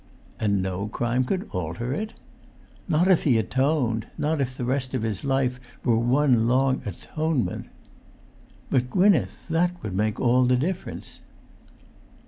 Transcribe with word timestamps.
"And 0.39 0.63
no 0.63 0.87
crime 0.87 1.23
could 1.25 1.47
alter 1.51 1.93
it?" 1.93 2.15
"Not 2.87 3.07
if 3.07 3.21
he 3.21 3.37
atoned—not 3.37 4.41
if 4.41 4.57
the 4.57 4.65
rest 4.65 4.95
of 4.95 5.03
his 5.03 5.23
life 5.23 5.59
were 5.83 5.95
one 5.95 6.47
long 6.47 6.81
atonement." 6.87 7.67
"But, 8.71 8.89
Gwynneth, 8.89 9.47
that 9.51 9.73
would 9.83 9.93
make 9.95 10.19
all 10.19 10.45
the 10.45 10.57
difference." 10.57 11.19